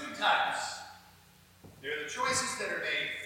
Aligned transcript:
two 0.00 0.14
types. 0.16 0.80
There 1.82 1.92
are 1.92 2.04
the 2.04 2.10
choices 2.10 2.58
that 2.58 2.68
are 2.68 2.80
made 2.80 3.19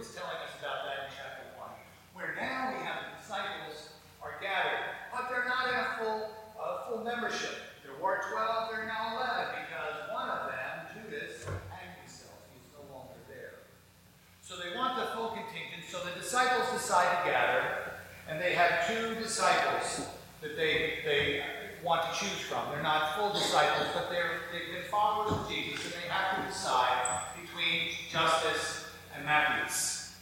Was 0.00 0.16
telling 0.16 0.40
us 0.48 0.56
about 0.56 0.88
that 0.88 0.96
in 1.04 1.08
chapter 1.12 1.44
1, 1.60 1.68
where 2.16 2.32
now 2.32 2.72
we 2.72 2.80
have 2.88 3.04
the 3.04 3.20
disciples 3.20 3.92
are 4.24 4.40
gathered, 4.40 4.96
but 5.12 5.28
they're 5.28 5.44
not 5.44 5.68
in 5.68 5.76
a 5.76 5.88
full, 6.00 6.32
uh, 6.56 6.88
full 6.88 7.04
membership. 7.04 7.52
There 7.84 7.92
were 8.00 8.24
12, 8.32 8.72
there 8.72 8.80
are 8.80 8.88
now 8.88 9.20
11, 9.20 9.60
because 9.60 10.08
one 10.08 10.32
of 10.32 10.48
them, 10.48 10.88
Judas, 10.96 11.44
hanged 11.68 12.00
himself. 12.00 12.32
He's 12.48 12.64
no 12.72 12.80
longer 12.88 13.20
there. 13.28 13.68
So 14.40 14.56
they 14.56 14.72
want 14.72 14.96
the 14.96 15.12
full 15.12 15.36
contingent, 15.36 15.84
so 15.84 16.00
the 16.00 16.16
disciples 16.16 16.64
decide 16.72 17.20
to 17.20 17.28
gather, 17.28 18.00
and 18.24 18.40
they 18.40 18.56
have 18.56 18.88
two 18.88 19.20
disciples 19.20 20.08
that 20.40 20.56
they, 20.56 21.04
they 21.04 21.44
want 21.84 22.08
to 22.08 22.12
choose 22.16 22.40
from. 22.48 22.72
They're 22.72 22.80
not 22.80 23.20
full 23.20 23.36
disciples, 23.36 23.92
but 23.92 24.08
they're, 24.08 24.48
they've 24.48 24.80
been 24.80 24.88
followers 24.88 25.36
of 25.36 25.44
Jesus, 25.44 25.92
and 25.92 26.00
they 26.00 26.08
have 26.08 26.40
to 26.40 26.48
decide 26.48 27.36
between 27.36 27.92
Justus 28.08 28.80
and 29.20 29.26
Matthias. 29.26 30.16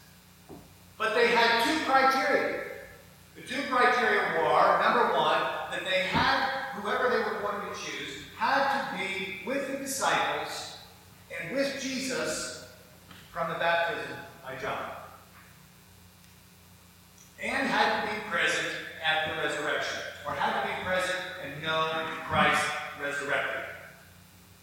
But 0.97 1.14
they 1.14 1.28
had 1.28 1.64
two 1.64 1.84
criteria. 1.91 2.64
The 3.37 3.42
two 3.42 3.62
criteria 3.70 4.42
were 4.42 4.82
number 4.82 5.14
one, 5.14 5.41
that 5.70 5.82
they 5.84 6.02
had, 6.08 6.48
whoever 6.75 7.08
they 7.08 7.19
were 7.19 7.41
going 7.41 7.72
to 7.72 7.81
choose, 7.81 8.25
had 8.37 8.91
to 8.91 8.98
be 8.98 9.46
with 9.46 9.70
the 9.70 9.78
disciples 9.78 10.76
and 11.41 11.54
with 11.56 11.81
Jesus 11.81 12.69
from 13.32 13.48
the 13.50 13.58
baptism 13.58 14.16
by 14.42 14.56
John. 14.56 14.91
And 17.41 17.69
had 17.69 18.02
to 18.02 18.12
be 18.12 18.20
present 18.28 18.75
at 19.04 19.28
the 19.28 19.42
resurrection, 19.42 20.00
or 20.26 20.32
had 20.32 20.62
to 20.62 20.66
be 20.66 20.75
present 20.84 21.19
and 21.44 21.57
know 21.68 22.06
Christ 22.24 22.64
resurrected 23.02 23.76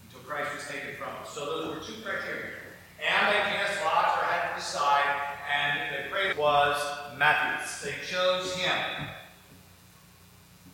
until 0.04 0.22
Christ 0.26 0.50
was 0.56 0.66
taken 0.66 0.98
from 0.98 1.10
us. 1.22 1.30
So 1.30 1.46
those 1.46 1.76
were 1.76 1.82
two 1.86 2.02
criteria. 2.02 2.58
And 2.98 3.30
they 3.30 3.42
cast 3.54 3.78
lots 3.86 4.18
or 4.18 4.26
had 4.26 4.50
to 4.50 4.56
decide, 4.58 5.06
and 5.46 6.06
the 6.06 6.10
greatest 6.10 6.40
was 6.40 6.82
Matthias. 7.18 7.82
They 7.82 7.94
chose 8.10 8.56
him. 8.56 9.08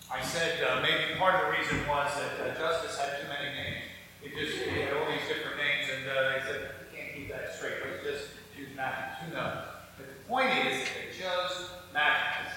I 0.09 0.21
said 0.23 0.63
uh, 0.63 0.81
maybe 0.81 1.19
part 1.19 1.35
of 1.35 1.51
the 1.51 1.59
reason 1.59 1.85
was 1.87 2.11
that 2.15 2.39
uh, 2.39 2.55
Justus 2.55 2.97
had 2.97 3.19
too 3.19 3.27
many 3.27 3.51
names. 3.51 3.83
It 4.23 4.31
just 4.31 4.63
he 4.63 4.79
had 4.79 4.93
all 4.93 5.11
these 5.11 5.27
different 5.27 5.57
names, 5.57 5.91
and 5.91 6.07
uh, 6.07 6.31
they 6.31 6.39
said, 6.47 6.61
we 6.79 6.97
can't 6.97 7.15
keep 7.15 7.29
that 7.29 7.55
straight. 7.55 7.75
Let's 7.83 8.07
just 8.07 8.25
choose 8.55 8.69
Matthias. 8.75 9.19
Who 9.25 9.35
knows? 9.35 9.67
But 9.97 10.07
the 10.07 10.29
point 10.29 10.51
is, 10.67 10.87
they 10.95 11.11
chose 11.11 11.71
Matthias. 11.93 12.55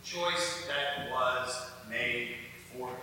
The 0.00 0.06
choice 0.06 0.64
that 0.68 1.10
was 1.12 1.70
made 1.90 2.36
for 2.72 2.88
him. 2.88 2.96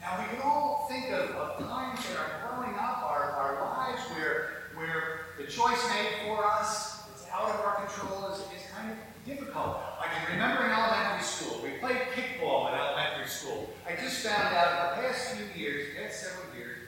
Now, 0.00 0.18
we 0.20 0.26
can 0.30 0.42
all 0.42 0.86
think 0.88 1.10
of, 1.10 1.30
of 1.30 1.58
times 1.58 1.98
in 2.10 2.16
our 2.16 2.30
growing 2.46 2.78
up, 2.78 3.02
our, 3.02 3.30
our 3.32 3.54
lives, 3.76 4.02
where, 4.14 4.70
where 4.74 5.34
the 5.36 5.44
choice 5.44 5.82
made 5.90 6.24
for 6.24 6.46
us, 6.46 7.02
it's 7.12 7.26
out 7.32 7.50
of 7.50 7.60
our 7.60 7.84
control, 7.84 8.30
is, 8.30 8.38
is 8.54 8.70
kind 8.72 8.92
of 8.92 8.98
difficult. 9.26 9.78
I 10.00 10.06
can 10.14 10.32
remember 10.32 10.64
in 10.64 10.70
elementary 10.70 11.24
school, 11.24 11.60
we 11.62 11.70
played 11.78 11.98
kickball 12.14 12.72
in 12.72 12.78
elementary 12.78 13.26
school. 13.26 13.70
I 13.86 14.00
just 14.00 14.24
found 14.24 14.54
out 14.54 14.96
in 14.96 15.02
the 15.02 15.08
past 15.08 15.34
few 15.34 15.60
years, 15.60 15.88
the 15.94 16.02
past 16.02 16.22
several 16.22 16.54
years, 16.56 16.78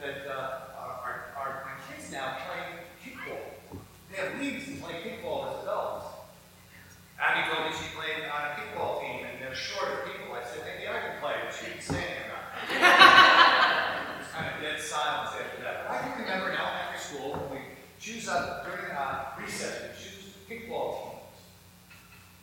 that 0.00 0.26
uh, 0.30 0.78
our, 0.78 1.34
our, 1.36 1.48
our 1.66 1.78
kids 1.90 2.12
now 2.12 2.36
play 2.46 2.80
They 4.20 4.36
leagues 4.36 4.68
play 4.82 5.00
kickball 5.00 5.48
as 5.48 5.62
adults. 5.64 6.06
Abby 7.16 7.48
told 7.48 7.68
me 7.68 7.72
she 7.72 7.88
played 7.96 8.28
on 8.28 8.52
a 8.52 8.52
kickball 8.52 9.00
team, 9.00 9.24
and 9.24 9.40
they're 9.40 9.54
shorter 9.54 10.04
people. 10.04 10.36
I 10.36 10.44
said, 10.44 10.60
maybe 10.68 10.88
I 10.88 11.00
can 11.00 11.16
play, 11.24 11.40
but 11.40 11.56
she 11.56 11.72
didn't 11.72 11.84
say 11.84 12.04
anything 12.04 12.28
about 12.28 12.44
it. 12.52 12.68
There 12.68 14.18
was 14.20 14.28
kind 14.36 14.46
of 14.52 14.60
dead 14.60 14.76
silence 14.76 15.32
after 15.40 15.64
that. 15.64 15.88
But 15.88 15.96
I 15.96 15.98
can 16.04 16.12
remember 16.20 16.52
in 16.52 16.56
elementary 16.60 17.00
school, 17.00 17.48
when 17.48 17.48
we 17.48 17.60
choose 17.96 18.28
up 18.28 18.68
during 18.68 18.92
uh, 18.92 19.40
recess, 19.40 19.88
we 19.88 19.96
choose 19.96 20.36
kickball 20.44 21.00
teams. 21.00 21.40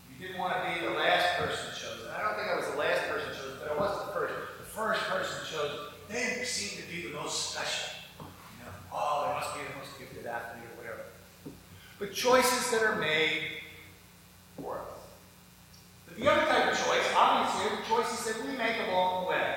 You 0.10 0.18
didn't 0.18 0.42
want 0.42 0.58
to 0.58 0.62
be 0.66 0.82
the 0.82 0.98
last 0.98 1.38
person 1.38 1.78
chosen. 1.78 2.10
I 2.10 2.26
don't 2.26 2.34
think 2.42 2.50
I 2.50 2.58
was 2.58 2.74
the 2.74 2.82
last 2.82 3.06
person 3.06 3.38
chosen, 3.38 3.62
but 3.62 3.70
I 3.70 3.78
was 3.78 3.94
the 4.02 4.14
first. 4.18 4.34
The 4.34 4.70
first 4.74 5.02
person 5.14 5.38
chosen, 5.46 5.78
they 6.10 6.42
seemed 6.42 6.82
to 6.82 6.88
be 6.90 7.10
the 7.10 7.14
most 7.14 7.54
special. 7.54 7.94
You 8.18 8.66
know, 8.66 8.74
oh, 8.94 9.30
they 9.30 9.34
must 9.38 9.54
be 9.54 9.62
the 9.62 9.78
most 9.78 9.94
gifted 9.98 10.26
athlete. 10.26 10.67
But 12.00 12.14
choices 12.14 12.72
that 12.72 12.84
are 12.84 12.96
made 12.96 13.42
for 14.56 14.80
us. 14.80 15.00
But 16.08 16.18
the 16.18 16.32
other 16.32 16.46
type 16.46 16.72
of 16.72 16.78
choice, 16.78 17.06
obviously, 17.16 17.72
are 17.72 17.76
the 17.78 17.84
choices 17.88 18.26
that 18.26 18.46
we 18.46 18.58
make 18.58 18.76
along 18.88 19.24
the 19.24 19.30
way. 19.32 19.56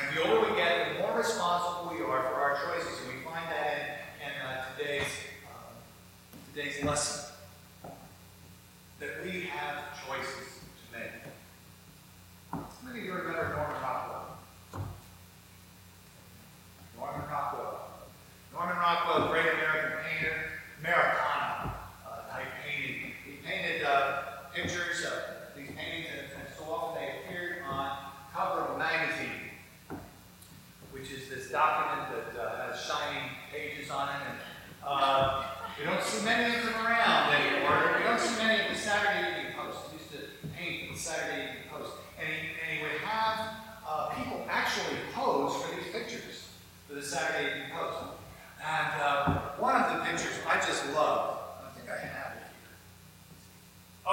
And 0.00 0.16
the 0.16 0.28
older 0.28 0.50
we 0.50 0.56
get, 0.56 0.96
the 0.96 1.02
more 1.02 1.18
responsible 1.18 1.94
we 1.94 2.02
are 2.02 2.22
for 2.22 2.34
our 2.34 2.58
choices. 2.64 3.00
And 3.00 3.18
we 3.18 3.24
find 3.24 3.50
that 3.50 4.00
in, 4.20 4.30
in 4.30 4.46
uh, 4.46 4.64
today's, 4.76 5.06
um, 5.46 5.74
today's 6.54 6.84
lesson. 6.84 7.28
That 9.00 9.24
we 9.24 9.42
have 9.42 9.94
choices 10.06 10.58
to 10.58 10.98
make. 10.98 11.12
How 12.50 12.66
many 12.84 12.98
of 12.98 13.04
you 13.06 13.12
remember 13.12 13.54
Norman 13.54 13.80
Rockwell? 13.80 14.38
Norman 16.98 17.28
Rockwell. 17.30 17.90
Norman 18.52 18.76
Rockwell, 18.76 19.28
great 19.28 19.54
American 19.54 19.98
painter, 20.02 20.34
Americana 20.80 21.74
uh, 22.10 22.28
type 22.28 22.48
painting. 22.66 23.12
He 23.24 23.38
painted 23.46 23.84
uh, 23.84 24.22
pictures 24.52 25.04
of 25.04 25.56
these 25.56 25.68
paintings, 25.76 26.06
and, 26.10 26.26
and 26.34 26.48
so 26.58 26.64
often 26.64 27.00
they 27.00 27.20
appeared 27.20 27.62
on 27.70 27.98
cover 28.34 28.62
of 28.62 28.74
a 28.74 28.78
magazine, 28.78 29.46
which 30.90 31.12
is 31.12 31.28
this 31.28 31.52
document 31.52 32.10
that 32.34 32.42
uh, 32.42 32.72
has 32.72 32.80
shining 32.80 33.30
pages 33.52 33.90
on 33.90 34.08
it. 34.08 34.14
And 34.26 34.38
uh, 34.84 35.44
we 35.78 35.84
don't 35.84 36.02
see 36.02 36.24
many 36.24 36.56
of 36.56 36.64
them 36.64 36.74
around 36.74 37.32
anymore. 37.34 37.94
We 37.98 38.02
don't 38.02 38.18
see 38.18 38.36
many 38.42 38.64
of 38.64 38.74
the 38.74 38.78
Saturday 38.78 39.30
Evening 39.30 39.52
Post. 39.54 39.78
He 39.92 39.98
used 39.98 40.10
to 40.10 40.48
paint 40.56 40.88
for 40.88 40.94
the 40.94 40.98
Saturday 40.98 41.42
Evening 41.42 41.70
Post, 41.70 41.92
and 42.18 42.26
he, 42.26 42.50
and 42.58 42.78
he 42.78 42.82
would 42.82 42.98
have 43.02 43.54
uh, 43.86 44.08
people 44.10 44.44
actually 44.50 44.98
pose 45.14 45.54
for 45.62 45.76
these 45.76 45.92
pictures 45.92 46.48
for 46.88 46.94
the 46.94 47.02
Saturday 47.02 47.50
Evening 47.50 47.70
Post. 47.70 48.10
And 48.58 49.00
uh, 49.00 49.38
one 49.58 49.76
of 49.76 49.92
the 49.92 50.04
pictures 50.04 50.34
I 50.48 50.56
just 50.56 50.92
love. 50.94 51.38
I 51.62 51.78
think 51.78 51.88
I 51.88 51.94
have 51.94 52.34
it 52.34 52.42
here. 52.50 52.74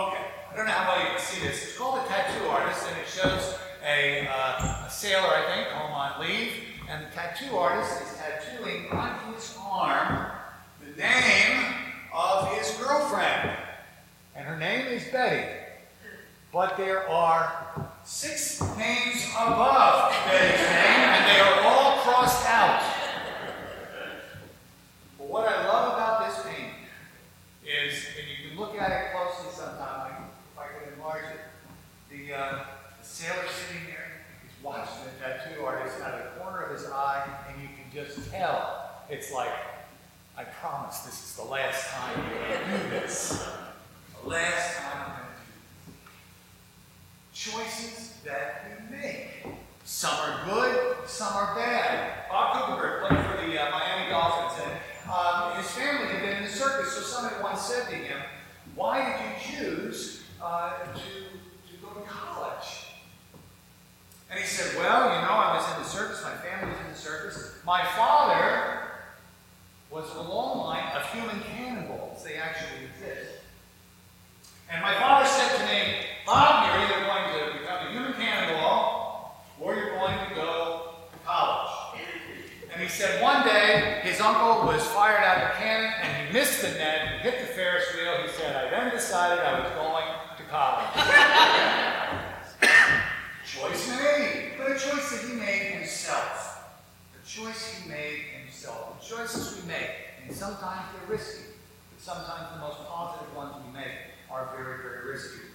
Okay, 0.07 0.25
I 0.51 0.55
don't 0.55 0.67
know 0.67 0.71
how 0.71 0.93
well 0.93 1.01
you 1.01 1.17
can 1.17 1.19
see 1.19 1.41
this. 1.41 1.63
It's 1.63 1.77
called 1.77 2.05
a 2.05 2.07
tattoo 2.07 2.45
artist, 2.45 2.85
and 2.87 2.97
it 2.99 3.07
shows 3.07 3.57
a, 3.83 4.27
uh, 4.27 4.85
a 4.85 4.89
sailor, 4.91 5.33
I 5.33 5.55
think, 5.55 5.69
home 5.69 5.93
on 5.93 6.21
leave, 6.21 6.51
and 6.87 7.07
the 7.07 7.09
tattoo 7.09 7.57
artist 7.57 8.03
is 8.03 8.17
tattooing 8.19 8.91
on 8.91 9.33
his 9.33 9.57
arm 9.59 10.27
the 10.95 11.01
name 11.01 11.73
of 12.13 12.53
his 12.53 12.71
girlfriend, 12.77 13.51
and 14.35 14.45
her 14.45 14.57
name 14.57 14.87
is 14.87 15.03
Betty. 15.11 15.49
But 16.53 16.77
there 16.77 17.09
are 17.09 17.91
six 18.05 18.61
names 18.77 19.27
above 19.35 20.11
Betty's 20.25 20.61
name, 20.61 21.09
and 21.09 21.25
they 21.29 21.39
are 21.41 21.63
all 21.65 21.97
crossed 21.97 22.45
out. 22.47 22.81
But 25.17 25.27
what 25.27 25.47
I 25.47 25.67
love 25.67 25.93
about 25.95 26.27
this 26.27 26.45
painting 26.45 26.75
is, 27.63 28.05
and 28.17 28.27
you 28.29 28.49
can 28.49 28.59
look 28.59 28.79
at 28.79 28.91
it 28.91 29.11
closely 29.11 29.51
sometime, 29.51 30.29
if 30.53 30.59
I 30.59 30.67
could 30.67 30.93
enlarge 30.93 31.23
it, 31.23 31.41
the, 32.09 32.33
uh, 32.33 32.63
the 33.01 33.05
sailor 33.05 33.47
sitting 33.49 33.87
there, 33.87 34.21
he's 34.43 34.63
watching 34.63 35.03
the 35.03 35.25
out 36.01 36.13
of 36.13 36.23
the 36.23 36.39
corner 36.41 36.61
of 36.61 36.79
his 36.79 36.89
eye, 36.89 37.27
and 37.49 37.61
you 37.61 37.69
can 37.69 37.91
just 37.93 38.31
tell. 38.31 38.91
It's 39.09 39.31
like, 39.31 39.51
I 40.37 40.43
promise 40.43 40.99
this 40.99 41.13
is 41.13 41.35
the 41.35 41.43
last 41.43 41.89
time 41.91 42.25
you're 42.29 42.49
going 42.49 42.69
to 42.69 42.83
do 42.83 42.89
this. 42.89 43.47
The 44.21 44.29
last 44.29 44.77
time 44.77 44.91
I'm 44.95 45.07
going 45.07 45.19
to 45.19 45.91
do 45.91 45.97
this. 47.31 47.53
Choices 47.53 48.17
that 48.25 48.65
we 48.91 48.97
make. 48.97 49.45
Some 49.85 50.15
are 50.15 50.45
good, 50.45 51.07
some 51.07 51.31
are 51.33 51.55
bad. 51.55 52.27
Bob 52.29 52.55
Kuechenberg 52.55 53.07
played 53.07 53.25
for 53.25 53.45
the 53.45 53.61
uh, 53.61 53.69
Miami 53.69 54.09
Dolphins, 54.09 54.63
and 54.65 55.11
um, 55.11 55.57
his 55.57 55.69
family 55.71 56.07
had 56.07 56.21
been 56.21 56.37
in 56.37 56.43
the 56.43 56.49
circus, 56.49 56.93
so 56.93 57.01
some 57.01 57.31
once 57.43 57.61
said 57.61 57.87
to 57.89 57.95
him, 57.95 58.17
Why 58.73 59.05
did 59.05 59.21
you 59.21 59.57
choose 59.57 60.23
uh, 60.41 60.79
to, 60.79 60.93
to 60.95 61.77
go 61.83 61.89
to 61.89 62.05
college? 62.07 62.85
And 64.31 64.39
he 64.39 64.45
said, 64.45 64.75
Well, 64.75 65.15
you 65.15 65.21
know, 65.21 65.33
I 65.33 65.55
was 65.55 65.77
in 65.77 65.83
the 65.83 65.87
circus, 65.87 66.23
my 66.23 66.33
family 66.33 66.73
was 66.73 66.85
in 66.85 66.91
the 66.91 66.97
circus. 66.97 67.53
My 67.65 67.85
father 67.95 68.81
was 69.91 70.13
a 70.15 70.21
long 70.21 70.57
line 70.57 70.95
of 70.95 71.05
human 71.13 71.39
cannibals. 71.41 72.23
They 72.23 72.35
actually 72.35 72.85
exist. 72.85 73.31
And 74.69 74.81
my 74.81 74.95
father 74.95 75.27
said 75.27 75.57
to 75.57 75.65
me, 75.65 76.05
Bob, 76.25 76.65
you're 76.65 76.83
either 76.83 77.05
going 77.05 77.53
to 77.53 77.59
become 77.59 77.87
a 77.87 77.91
human 77.91 78.13
cannibal 78.13 79.31
or 79.61 79.75
you're 79.75 79.95
going 79.95 80.17
to 80.27 80.35
go 80.35 80.95
to 81.11 81.17
college. 81.25 81.71
And 82.73 82.83
he 82.83 82.89
said 82.89 83.21
one 83.21 83.45
day 83.45 84.01
his 84.03 84.19
uncle 84.19 84.67
was 84.67 84.85
fired 84.87 85.23
out 85.23 85.37
of 85.37 85.49
a 85.51 85.53
cannon 85.63 85.93
and 86.01 86.27
he 86.27 86.33
missed 86.33 86.61
the 86.61 86.69
net 86.71 87.07
and 87.07 87.21
hit 87.21 87.39
the 87.39 87.47
Ferris 87.53 87.85
said, 88.45 88.67
I 88.67 88.69
then 88.69 88.91
decided 88.91 89.43
I 89.43 89.59
was 89.59 89.71
going 89.73 90.05
to 90.37 90.43
college. 90.51 90.85
choice 93.45 93.89
made, 93.89 94.53
but 94.57 94.71
a 94.71 94.73
choice 94.75 95.09
that 95.11 95.27
he 95.27 95.35
made 95.35 95.73
himself. 95.73 96.69
The 97.13 97.27
choice 97.27 97.75
he 97.75 97.89
made 97.89 98.21
himself. 98.41 99.01
The 99.01 99.15
choices 99.15 99.61
we 99.61 99.67
make, 99.67 99.89
and 100.23 100.35
sometimes 100.35 100.85
they're 100.93 101.17
risky, 101.17 101.45
but 101.91 102.01
sometimes 102.03 102.53
the 102.53 102.59
most 102.59 102.85
positive 102.87 103.35
ones 103.35 103.55
we 103.65 103.73
make 103.73 104.13
are 104.29 104.49
very, 104.55 104.77
very 104.77 105.11
risky 105.11 105.49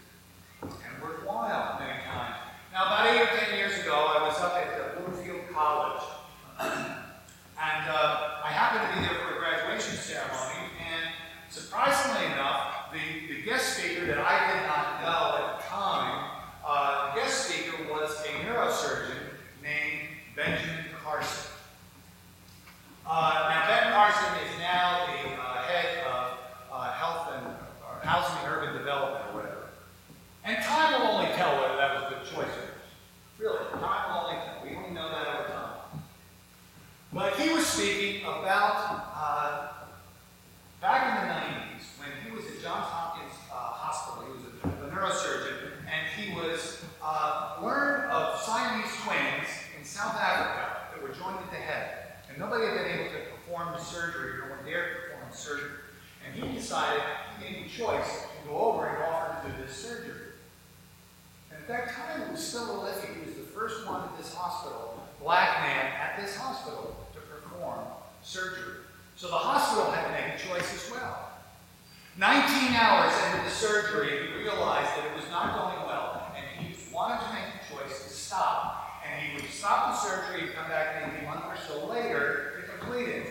and 0.63 1.03
worthwhile 1.03 1.79
many 1.79 2.03
times. 2.05 2.37
Now, 2.73 2.87
about 2.87 3.07
eight 3.07 3.23
or 3.23 3.27
ten 3.27 3.57
years 3.57 3.79
ago, 3.81 3.95
I 3.95 4.27
was 4.27 4.39
up 4.41 4.55
at 4.55 4.97
the 4.97 5.01
Bloomfield 5.01 5.49
College, 5.53 6.03
and 6.61 7.83
uh, 7.87 8.43
I 8.45 8.51
happened 8.51 8.91
to 8.91 9.01
be 9.01 9.07
there 9.07 9.19
for 9.27 9.37
a 9.37 9.39
graduation 9.39 9.97
ceremony, 9.97 10.71
and 10.79 11.11
surprisingly 11.51 12.27
enough, 12.27 12.71
the, 12.93 13.33
the 13.33 13.43
guest 13.43 13.79
speaker 13.79 14.07
that 14.07 14.19
I 14.19 14.51
did 14.51 14.67
not 14.67 15.03
know 15.03 15.39
at 15.39 15.59
the 15.59 15.67
time, 15.69 16.31
uh, 16.67 17.15
the 17.15 17.21
guest 17.21 17.47
speaker 17.47 17.77
was 17.89 18.11
a 18.27 18.45
neurosurgeon 18.45 19.31
named 19.63 20.09
Benjamin 20.35 20.87
Carson. 21.03 21.53
Uh, 23.07 23.47
now, 23.49 23.67
Ben 23.69 23.93
Carson 23.93 24.35
is 24.45 24.59
now 24.59 25.07
the 25.07 25.41
uh, 25.41 25.63
head 25.63 26.05
of 26.07 26.39
uh, 26.73 26.93
health 26.93 27.29
and 27.35 27.47
or 27.47 28.05
housing 28.05 28.39
and 28.45 28.55
urban 28.55 28.77
development 28.77 29.25
or 29.31 29.43
whatever. 29.43 29.69
And 30.45 30.63
time 30.65 31.01
will 31.01 31.09
only 31.09 31.31
tell 31.35 31.61
whether 31.61 31.77
that 31.77 31.95
was 31.95 32.13
a 32.13 32.15
good 32.15 32.25
choice 32.25 32.55
or 32.59 32.67
not. 32.67 32.79
Really, 33.39 33.81
time 33.81 34.11
will 34.11 34.27
only 34.27 34.37
tell. 34.37 34.63
We 34.65 34.77
only 34.77 34.91
know 34.91 35.09
that 35.09 35.27
over 35.27 35.49
time. 35.49 36.03
But 37.13 37.39
he 37.39 37.53
was 37.53 37.67
speaking 37.67 38.23
about 38.23 39.07
uh, 39.15 39.69
back 40.81 41.21
in 41.23 41.29
the 41.29 41.35
90s 41.35 42.01
when 42.01 42.09
he 42.25 42.35
was 42.35 42.47
at 42.47 42.63
Johns 42.63 42.89
Hopkins 42.89 43.37
uh, 43.53 43.55
Hospital. 43.55 44.25
He 44.25 44.33
was 44.33 44.49
a, 44.49 44.87
a 44.87 44.89
neurosurgeon, 44.89 45.77
and 45.85 46.03
he 46.17 46.35
was 46.35 46.85
uh, 47.03 47.59
learned 47.63 48.11
of 48.11 48.41
Siamese 48.41 48.91
twins 49.05 49.49
in 49.79 49.85
South 49.85 50.17
Africa 50.17 50.89
that 50.93 51.03
were 51.03 51.15
joined 51.15 51.37
at 51.37 51.51
the 51.51 51.57
head. 51.57 52.25
And 52.29 52.39
nobody 52.39 52.65
had 52.65 52.75
been 52.79 53.01
able 53.01 53.11
to 53.13 53.21
perform 53.37 53.73
the 53.73 53.79
surgery, 53.79 54.41
no 54.41 54.57
one 54.57 54.65
dared 54.65 55.11
perform 55.11 55.31
the 55.31 55.37
surgery. 55.37 55.71
And 56.25 56.43
he 56.43 56.57
decided, 56.57 57.03
he 57.39 57.45
made 57.45 57.67
a 57.67 57.69
choice 57.69 58.23
to 58.23 58.49
go 58.49 58.57
over 58.57 58.87
and 58.87 59.03
offer 59.05 59.49
to 59.49 59.53
do 59.53 59.63
this 59.67 59.77
surgery. 59.77 60.31
And 61.51 61.61
at 61.61 61.69
that 61.69 61.91
time, 61.91 62.23
it 62.23 62.31
was 62.33 62.47
still 62.47 62.81
a 62.81 62.85
living. 62.85 63.21
He 63.21 63.27
was 63.27 63.37
the 63.37 63.53
first 63.53 63.87
one 63.87 64.03
at 64.03 64.17
this 64.17 64.35
hospital, 64.35 65.03
black 65.21 65.61
man 65.61 65.93
at 66.01 66.21
this 66.21 66.37
hospital, 66.37 66.97
to 67.15 67.21
perform 67.21 67.81
surgery. 68.23 68.85
So 69.17 69.29
the 69.29 69.35
hospital 69.35 69.91
had 69.91 70.07
to 70.07 70.13
make 70.13 70.35
a 70.35 70.39
choice 70.39 70.75
as 70.75 70.91
well. 70.91 71.31
19 72.17 72.75
hours 72.75 73.13
into 73.27 73.45
the 73.45 73.51
surgery, 73.51 74.29
he 74.29 74.43
realized 74.43 74.91
that 74.97 75.07
it 75.07 75.17
was 75.17 75.29
not 75.31 75.57
going 75.57 75.87
well, 75.87 76.33
and 76.37 76.67
he 76.67 76.75
wanted 76.93 77.23
to 77.25 77.33
make 77.33 77.45
the 77.61 77.75
choice 77.75 78.05
to 78.05 78.11
stop. 78.11 79.03
And 79.07 79.27
he 79.27 79.37
would 79.37 79.51
stop 79.51 79.91
the 79.91 79.97
surgery 79.97 80.47
and 80.47 80.55
come 80.55 80.69
back 80.69 81.07
maybe 81.07 81.25
a 81.25 81.29
month 81.29 81.45
or 81.47 81.57
so 81.67 81.87
later 81.87 82.61
to 82.61 82.79
complete 82.79 83.09
it. 83.09 83.27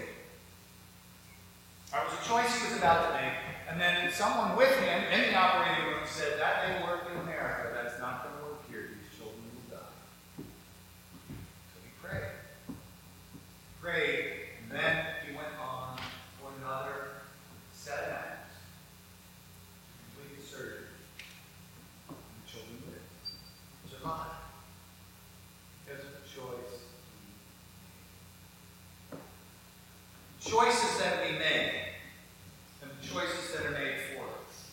That 1.92 2.06
was 2.06 2.14
a 2.20 2.28
choice 2.28 2.62
he 2.62 2.70
was 2.70 2.78
about 2.78 3.08
to 3.08 3.14
make. 3.22 3.34
And 3.70 3.80
then 3.80 4.12
someone 4.12 4.56
with 4.58 4.76
him 4.80 5.04
in 5.12 5.32
the 5.32 5.36
operating 5.36 5.86
room 5.86 6.02
said, 6.06 6.40
That 6.40 6.68
may 6.68 6.84
work 6.86 7.08
in 7.12 7.20
America. 7.22 7.72
That's 7.74 8.00
not 8.00 8.24
going 8.24 8.36
to 8.38 8.44
work 8.46 8.70
here. 8.70 8.90
These 8.90 9.18
children 9.18 9.42
will 9.54 9.78
die. 9.78 9.94
So 10.38 11.78
he 11.82 11.90
prayed. 12.02 12.30
Prayed, 13.90 14.26
and 14.62 14.80
then 14.80 15.06
he 15.26 15.36
went 15.36 15.48
on 15.60 15.98
for 16.40 16.52
another 16.62 17.26
seven 17.74 18.06
hours 18.12 18.54
to 19.90 20.22
complete 20.22 20.40
the 20.40 20.46
surgery. 20.46 20.94
And 22.08 22.18
the 22.46 22.52
children 22.52 22.78
lived, 22.86 23.90
survived. 23.90 24.46
Because 25.88 26.06
of 26.06 26.12
the 26.22 26.30
choice. 26.30 26.86
Choices 30.40 31.00
that 31.00 31.26
we 31.26 31.40
make, 31.40 31.98
and 32.84 32.92
the 32.92 33.08
choices 33.08 33.56
that 33.56 33.66
are 33.66 33.72
made 33.72 33.98
for 34.14 34.22
us. 34.22 34.70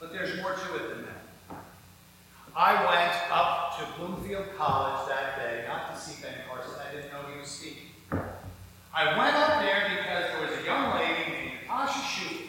But 0.00 0.12
there's 0.12 0.36
more 0.42 0.54
to 0.54 0.74
it 0.74 0.88
than 0.90 1.02
that. 1.04 1.62
I 2.56 2.74
went 2.74 3.30
up 3.30 3.78
to 3.78 4.00
Bloomfield 4.00 4.46
College 4.58 5.08
that 5.10 5.36
day, 5.38 5.64
not 5.68 5.94
to 5.94 6.00
see 6.00 6.20
Ben 6.20 6.34
Carson. 6.48 6.74
I 6.80 6.92
didn't 6.92 7.12
know 7.12 7.20
he 7.32 7.38
was 7.38 7.48
speaking. 7.48 7.86
I 8.98 9.18
went 9.18 9.36
up 9.36 9.60
there 9.60 9.90
because 9.90 10.24
there 10.32 10.40
was 10.48 10.58
a 10.58 10.64
young 10.64 10.98
lady 10.98 11.30
named 11.30 11.52
Natasha 11.60 12.00
Schuler 12.00 12.48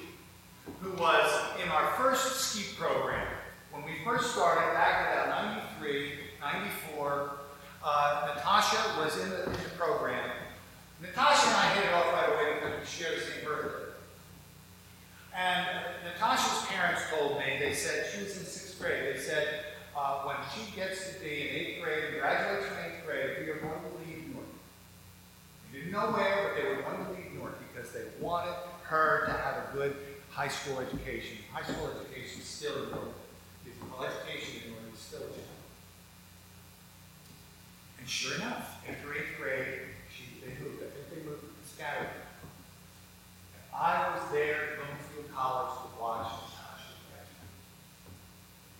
who 0.80 0.92
was 0.92 1.30
in 1.62 1.68
our 1.68 1.92
first 1.98 2.40
ski 2.40 2.74
program. 2.80 3.28
When 3.70 3.84
we 3.84 3.96
first 4.06 4.32
started, 4.32 4.74
back 4.74 5.08
in 5.08 5.28
about 5.28 5.54
93, 5.82 6.14
94, 7.08 7.32
uh, 7.84 8.34
Natasha 8.36 9.00
was 9.00 9.18
in 9.20 9.30
the, 9.30 9.46
in 9.46 9.52
the 9.52 9.70
program. 9.78 10.30
Natasha 11.02 11.48
and 11.48 11.56
I 11.56 11.74
hit 11.76 11.86
it 11.86 11.94
off 11.94 12.12
right 12.12 12.30
away 12.30 12.56
because 12.56 12.80
we 12.80 12.86
share 12.86 13.16
the 13.16 13.22
same 13.22 13.46
birthday. 13.46 13.92
And 15.36 15.68
Natasha's 16.04 16.66
parents 16.68 17.04
told 17.10 17.38
me, 17.40 17.58
they 17.60 17.74
said, 17.74 18.08
she 18.12 18.24
was 18.24 18.38
in 18.38 18.44
sixth 18.44 18.80
grade, 18.82 19.16
they 19.16 19.20
said, 19.20 19.48
uh, 19.96 20.24
when 20.24 20.36
she 20.54 20.76
gets 20.76 21.14
to 21.14 21.20
be 21.20 21.30
in 21.30 21.56
eighth 21.56 21.84
grade 21.84 22.04
and 22.06 22.20
graduates 22.20 22.66
from 22.66 22.78
eighth 22.86 23.06
grade, 23.06 23.38
we 23.40 23.50
are 23.52 23.58
going 23.58 23.82
to 23.82 23.94
leave 24.06 24.34
North. 24.34 24.46
They 25.72 25.80
didn't 25.80 25.94
know 25.94 26.12
where, 26.12 26.50
but 26.50 26.62
they 26.62 26.68
were 26.68 26.82
going 26.82 27.06
to 27.06 27.12
leave 27.12 27.34
North 27.38 27.56
because 27.72 27.92
they 27.92 28.06
wanted 28.20 28.54
her 28.84 29.26
to 29.28 29.32
have 29.32 29.56
a 29.56 29.70
good 29.74 29.96
high 30.32 30.48
school 30.48 30.80
education. 30.80 31.38
High 31.52 31.64
school 31.64 31.90
education 32.02 32.42
is 32.42 32.48
still 32.48 32.84
important. 32.84 33.14
Well, 33.92 34.08
education 34.08 34.62
in 34.66 34.72
North 34.72 34.94
is 34.94 35.00
still 35.00 35.22
a 35.22 35.30
challenge. 35.30 35.58
And 38.08 38.14
sure 38.14 38.36
enough, 38.36 38.80
after 38.88 39.14
eighth 39.14 39.36
grade, 39.38 39.92
she, 40.08 40.40
they 40.40 40.54
moved. 40.64 40.80
I 40.80 40.88
think 40.96 41.10
they 41.12 41.30
moved 41.30 41.44
to 41.44 41.64
Scattergood. 41.68 42.24
And 43.52 43.64
I 43.76 44.16
was 44.16 44.32
there 44.32 44.56
at 44.56 44.70
Bloomfield 44.80 45.36
College 45.36 45.76
to 45.76 46.02
watch 46.02 46.32
Natasha 46.32 46.96
graduate. 47.12 47.52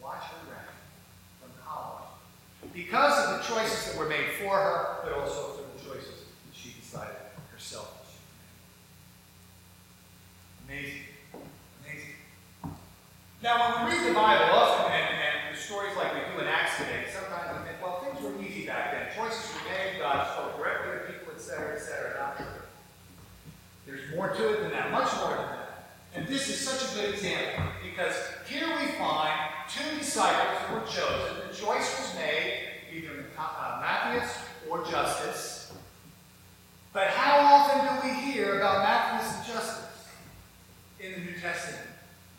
Watch 0.02 0.24
her 0.32 0.48
graduate 0.48 0.80
from 1.44 1.52
college. 1.60 2.08
Because 2.72 3.28
of 3.28 3.37
the 3.37 3.37
choices 3.48 3.92
that 3.92 3.98
were 3.98 4.10
made 4.10 4.32
for 4.40 4.56
her, 4.56 4.98
but 5.04 5.14
also 5.14 5.56
for 5.56 5.64
the 5.64 5.84
choices 5.84 6.26
that 6.46 6.54
she 6.54 6.76
decided 6.80 7.16
herself. 7.52 7.98
Amazing. 10.68 11.08
Amazing. 11.86 12.76
Now, 13.42 13.80
when 13.80 13.86
we 13.86 13.98
read 13.98 14.10
the 14.10 14.14
Bible, 14.14 14.52
often, 14.52 14.92
and, 14.92 15.16
and 15.16 15.56
the 15.56 15.60
stories 15.60 15.96
like 15.96 16.14
we 16.14 16.20
do 16.34 16.42
in 16.42 16.48
Acts 16.48 16.78
today, 16.78 17.06
sometimes 17.08 17.58
we 17.58 17.70
think, 17.70 17.82
well, 17.82 18.04
things 18.04 18.20
were 18.22 18.36
easy 18.44 18.66
back 18.66 18.92
then. 18.92 19.08
Choices 19.16 19.54
were 19.54 19.70
made, 19.70 20.00
God 20.00 20.28
spoke 20.34 20.58
directly 20.58 20.92
to 20.92 21.14
people, 21.14 21.34
etc., 21.34 21.76
etc. 21.76 22.20
Not 22.20 22.38
true. 22.38 22.46
There's 23.86 24.14
more 24.14 24.30
to 24.30 24.54
it 24.54 24.62
than 24.62 24.72
that, 24.72 24.92
much 24.92 25.16
more 25.22 25.38
than 25.38 25.48
that. 25.48 25.68
And 26.14 26.28
this 26.28 26.50
is 26.50 26.60
such 26.60 26.92
a 26.92 26.96
good 26.96 27.14
example 27.14 27.66
because 27.84 28.16
here 28.50 28.68
we 28.68 28.88
find 28.98 29.32
two 29.70 29.98
disciples 30.00 30.62
who 30.68 30.76
were 30.76 30.88
chosen. 30.88 31.48
The 31.48 31.56
choice 31.56 32.00
was 32.00 32.16
made 32.16 32.57
or 34.88 34.92
Justus. 34.92 35.74
But 36.94 37.08
how 37.08 37.40
often 37.40 37.86
do 37.86 38.08
we 38.08 38.14
hear 38.22 38.58
about 38.58 38.84
Matthias 38.84 39.38
and 39.38 39.46
Justus 39.46 40.08
in 41.00 41.12
the 41.12 41.20
New 41.20 41.40
Testament? 41.40 41.88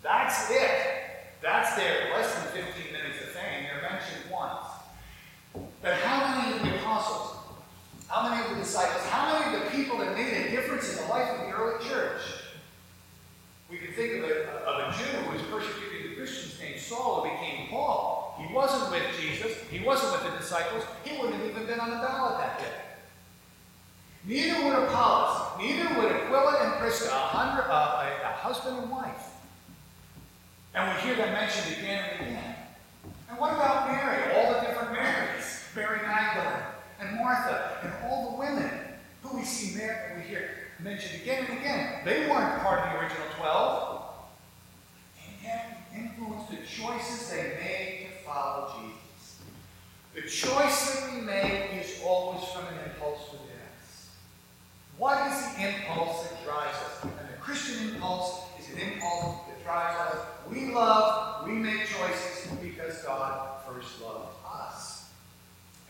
That's 0.02 0.50
it. 0.50 0.81
That's 1.43 1.76
their 1.76 2.11
less 2.12 2.35
than 2.35 2.64
15 2.64 2.93
minutes 2.93 3.21
of 3.23 3.28
fame. 3.28 3.64
They're 3.64 3.88
mentioned 3.88 4.31
once. 4.31 4.67
But 5.83 5.95
how 5.95 6.35
many 6.35 6.57
of 6.57 6.62
the 6.62 6.76
apostles, 6.76 7.37
how 8.09 8.28
many 8.28 8.45
of 8.45 8.50
the 8.50 8.62
disciples, 8.62 9.05
how 9.07 9.38
many 9.38 9.57
of 9.57 9.64
the 9.64 9.71
people 9.71 9.99
that 9.99 10.14
made 10.17 10.47
a 10.47 10.50
difference 10.50 10.90
in 10.90 11.05
the 11.05 11.11
life 11.11 11.31
of 11.31 11.47
the 11.47 11.52
early 11.52 11.85
church? 11.85 12.21
We 13.71 13.76
can 13.76 13.93
think 13.93 14.25
of 14.25 14.31
a, 14.31 14.49
of 14.64 14.95
a 14.95 14.97
Jew 14.97 15.05
who 15.05 15.33
was 15.33 15.43
persecuting 15.43 16.11
the 16.11 16.17
Christians 16.17 16.59
named 16.61 16.81
Saul 16.81 17.23
who 17.23 17.31
became 17.31 17.69
Paul. 17.69 18.35
He 18.38 18.52
wasn't 18.52 18.90
with 18.90 19.05
Jesus. 19.21 19.52
He 19.71 19.77
wasn't 19.88 20.12
with 20.12 20.30
the 20.30 20.38
disciples. 20.38 20.85
He 21.02 21.16
wouldn't 21.16 21.40
have 21.40 21.50
even 21.50 21.66
been 21.66 21.80
on 21.80 21.88
the 21.88 21.97
ballot 21.97 22.38
that 22.38 22.59
day. 22.59 22.75
Neither 24.26 24.62
would 24.64 24.85
Apollos, 24.85 25.59
neither 25.59 25.88
would 25.99 26.12
Aquila 26.12 26.59
and 26.61 26.75
Prisca, 26.78 27.09
a, 27.09 27.18
hundred, 27.18 27.64
uh, 27.73 28.04
a, 28.04 28.28
a 28.28 28.33
husband 28.33 28.76
and 28.76 28.90
wife. 28.90 29.33
And 30.75 30.95
we 30.95 31.00
hear 31.00 31.16
them 31.16 31.33
mentioned 31.33 31.78
again 31.78 32.04
and 32.12 32.28
again. 32.28 32.54
And 33.30 33.38
what 33.38 33.54
about 33.54 33.90
Mary? 33.90 34.35
All 34.37 34.52
the 34.52 34.61
different 34.61 34.92
Marys. 34.92 35.64
Mary 35.75 36.00
Magdalene 36.02 36.64
and 37.00 37.16
Martha 37.16 37.78
and 37.83 37.92
all 38.04 38.33
the 38.33 38.38
women 38.38 38.71
who 39.23 39.38
we 39.38 39.45
see 39.45 39.78
Mary, 39.78 40.16
we 40.16 40.28
hear 40.28 40.50
mentioned 40.80 41.23
again 41.23 41.47
and 41.49 41.59
again. 41.61 42.00
They 42.04 42.28
weren't 42.28 42.61
part 42.62 42.80
of 42.80 42.92
the 42.92 42.99
original 42.99 43.26
12. 43.38 44.02
And 45.25 45.35
yet 45.42 45.88
influenced 45.97 46.50
the 46.50 46.57
choices 46.57 47.30
they 47.30 47.57
made 47.59 48.09
to 48.11 48.25
follow 48.25 48.75
Jesus. 48.80 49.08
The 50.15 50.23
choice 50.23 50.95
that 50.95 51.15
we 51.15 51.21
make 51.21 51.75
is 51.75 52.00
always 52.05 52.45
from 52.49 52.67
an 52.67 52.75
impulse 52.87 53.31
within 53.31 53.57
us. 53.79 54.09
What 54.97 55.31
is 55.31 55.55
the 55.55 55.69
impulse 55.69 56.29
that 56.29 56.45
drives 56.45 56.77
us? 56.77 57.03
And 57.05 57.29
the 57.29 57.41
Christian 57.41 57.91
impulse 57.91 58.43
is 58.59 58.75
an 58.75 58.81
impulse 58.81 59.47
that 59.49 59.62
drives 59.65 60.15
us. 60.15 60.27
We 60.50 60.73
love, 60.73 61.47
we 61.47 61.53
make 61.53 61.87
choices 61.87 62.50
because 62.62 63.03
God 63.03 63.61
first 63.67 64.00
loved 64.03 64.35
us. 64.53 65.11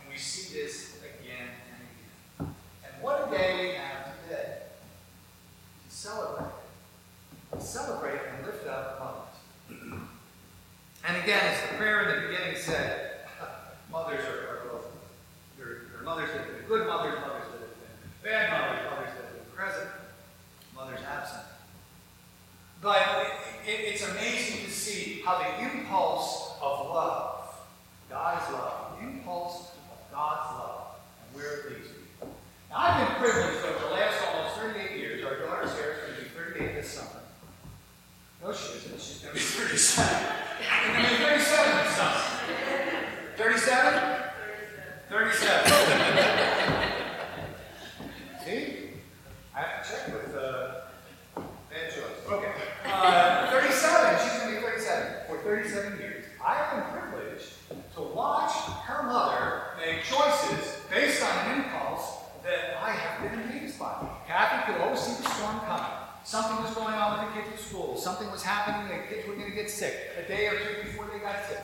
And 0.01 0.13
we 0.13 0.19
see 0.19 0.59
this 0.59 0.99
again 0.99 1.49
and 1.73 2.47
again. 2.47 2.55
And 2.85 3.03
what 3.03 3.29
a 3.29 3.31
day 3.31 3.61
we 3.61 3.75
have 3.77 4.13
today 4.25 4.59
to 5.89 5.95
celebrate. 5.95 6.53
To 7.53 7.61
celebrate 7.61 8.21
and 8.37 8.47
lift 8.47 8.67
up 8.67 9.01
mothers. 9.01 9.99
And 11.07 11.17
again, 11.23 11.41
as 11.43 11.71
the 11.71 11.77
prayer 11.79 12.03
in 12.03 12.09
the 12.23 12.29
beginning 12.29 12.57
said, 12.61 13.08
mothers 13.91 14.25
are, 14.25 14.49
are 14.49 14.61
both. 14.71 14.87
There, 15.59 15.99
are 15.99 16.03
mothers 16.05 16.31
that 16.31 16.45
have 16.45 16.57
been 16.59 16.67
good 16.67 16.87
mothers, 16.87 17.19
mothers 17.21 17.47
that 17.53 17.61
have 17.61 17.77
been 17.79 18.31
bad 18.31 18.51
mothers, 18.51 18.91
mothers 18.91 19.11
that 19.15 19.25
have 19.25 19.35
been 19.35 19.53
present, 19.55 19.89
mothers 20.75 21.01
absent. 21.09 21.49
But 22.81 22.99
it, 23.67 23.71
it, 23.71 23.81
it's 23.95 24.09
amazing 24.09 24.65
to 24.67 24.71
see 24.71 25.23
how 25.25 25.39
the 25.39 25.63
impulse 25.63 26.53
of 26.63 26.87
love, 26.87 27.55
God's 28.09 28.53
love, 28.53 28.99
the 28.99 29.07
impulse 29.07 29.73
of 29.91 30.13
God's 30.13 30.59
love, 30.59 30.87
and 31.21 31.37
where 31.37 31.59
it 31.59 31.71
leads 31.71 31.89
people. 31.89 32.31
Now, 32.71 32.77
I've 32.79 33.09
been 33.09 33.17
privileged 33.17 33.65
over 33.65 33.89
the 33.89 33.95
last 33.95 34.23
almost 34.33 34.57
38 34.57 34.97
years. 34.97 35.25
Our 35.25 35.39
daughter 35.41 35.67
Sarah's 35.67 35.99
going 36.03 36.15
to 36.17 36.23
be 36.23 36.29
38 36.29 36.75
this 36.77 36.89
summer. 36.89 37.21
No, 38.45 38.53
she 38.53 38.79
isn't. 38.79 39.01
She's 39.01 39.19
going 39.19 39.35
to 39.35 39.41
be 39.41 39.45
37. 39.45 40.33
She's 40.61 40.69
going 40.87 41.05
to 41.05 41.11
be 41.11 41.17
37 41.25 41.85
this 41.85 41.97
summer. 41.97 42.39
37? 43.37 44.23
37. 45.09 45.73
See? 48.45 48.91
I 49.55 49.61
have 49.61 49.85
to 49.85 49.91
check 49.91 50.07
with 50.09 50.37
uh, 50.37 50.79
Bad 51.71 51.93
choice. 51.93 52.33
Okay. 52.33 52.53
Uh, 52.87 53.51
37. 53.51 54.19
She's 54.23 54.41
going 54.41 54.55
to 54.55 54.61
be 54.61 54.67
37. 54.67 55.13
For 55.29 55.39
37 55.39 55.99
years. 55.99 56.25
I 56.45 56.55
have 56.55 56.77
been 56.77 57.01
privileged 57.01 57.53
to 57.95 58.01
watch 58.01 58.53
her 58.87 59.03
mother 59.03 59.63
make 59.77 60.03
choices 60.03 60.81
based 60.91 61.23
on 61.23 61.47
an 61.47 61.59
impulse 61.59 62.25
that 62.43 62.79
I 62.83 62.93
have 62.93 63.31
been 63.31 63.41
amazed 63.41 63.79
by. 63.79 64.07
Kathy 64.27 64.73
could 64.73 64.81
always 64.81 65.01
see 65.01 65.23
the 65.23 65.29
storm 65.29 65.61
coming. 65.61 65.93
Something 66.25 66.65
was 66.65 66.75
going 66.75 66.95
on 66.95 67.19
with 67.19 67.35
the 67.35 67.41
kids 67.41 67.53
at 67.53 67.61
school. 67.61 67.97
Something 67.97 68.31
was 68.31 68.38
happening. 68.49 68.89
The 68.89 69.15
kids 69.15 69.29
were 69.29 69.35
going 69.35 69.51
to 69.51 69.55
get 69.55 69.69
sick 69.69 69.95
a 70.17 70.27
day 70.27 70.47
or 70.47 70.59
two 70.59 70.89
before 70.89 71.07
they 71.13 71.19
got 71.19 71.45
sick. 71.45 71.61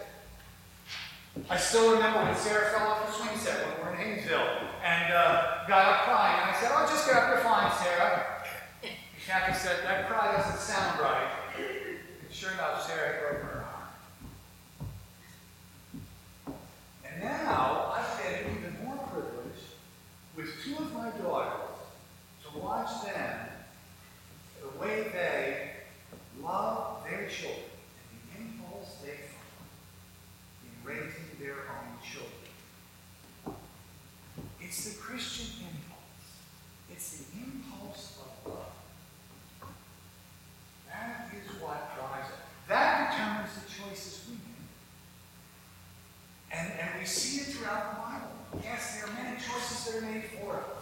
I 1.48 1.56
still 1.56 1.94
remember 1.94 2.22
when 2.22 2.36
Sarah 2.36 2.70
fell 2.70 2.88
off 2.88 3.06
the 3.06 3.12
swing 3.12 3.38
set 3.38 3.56
when 3.66 3.76
we 3.76 3.82
were 3.82 3.90
in 3.90 4.18
Haynesville 4.18 4.68
and 4.84 5.12
uh, 5.12 5.66
got 5.66 5.86
up 5.86 6.00
crying. 6.04 6.40
And 6.42 6.50
I 6.50 6.60
said, 6.60 6.70
Oh, 6.72 6.86
just 6.86 7.06
get 7.06 7.16
up, 7.16 7.28
you're 7.30 7.38
fine, 7.38 7.72
Sarah. 7.82 8.26
Kathy 9.26 9.54
said, 9.58 9.82
That 9.84 10.08
cry 10.08 10.36
doesn't 10.36 10.60
sound 10.60 11.00
right. 11.00 11.30
And 11.56 12.30
sure 12.30 12.52
enough, 12.52 12.86
Sarah 12.86 13.12
had 13.12 13.20
broken 13.20 13.46
her 13.48 13.64
arm. 16.46 16.56
And 17.08 17.24
now 17.24 17.94
I've 17.96 18.22
been 18.22 18.56
even 18.58 18.84
more 18.84 18.98
privileged 19.08 19.72
with 20.36 20.50
two 20.62 20.76
of 20.76 20.92
my 20.92 21.10
daughters 21.22 21.80
to 22.44 22.58
watch 22.58 23.04
them, 23.04 23.48
the 24.60 24.78
way 24.78 25.10
they 25.12 25.43
children 27.34 27.70
and 28.36 28.46
impulse 28.46 28.96
they 29.02 29.18
follow 29.34 29.66
in 30.62 30.72
raising 30.84 31.28
their 31.40 31.66
own 31.66 31.98
children. 32.02 32.44
It's 34.60 34.84
the 34.84 35.00
Christian 35.00 35.66
impulse. 35.66 36.28
It's 36.90 37.08
the 37.18 37.24
impulse 37.38 38.18
of 38.22 38.52
love. 38.52 38.76
That 40.88 41.30
is 41.34 41.60
what 41.60 41.80
drives 41.96 42.30
it. 42.30 42.40
That 42.68 43.10
determines 43.10 43.54
the 43.54 43.66
choices 43.70 44.14
we 44.28 44.34
make. 44.34 44.70
And, 46.52 46.66
and 46.80 47.00
we 47.00 47.06
see 47.06 47.40
it 47.40 47.46
throughout 47.54 47.84
the 47.90 47.96
Bible. 48.00 48.62
Yes, 48.62 48.82
there 49.00 49.10
are 49.10 49.14
many 49.22 49.36
choices 49.36 49.78
that 49.86 49.94
are 49.98 50.06
made 50.10 50.24
for 50.24 50.56
us. 50.56 50.73